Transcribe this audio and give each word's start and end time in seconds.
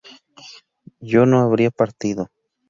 yo 0.99 1.27
no 1.27 1.41
habría 1.41 1.69
partido 1.69 2.27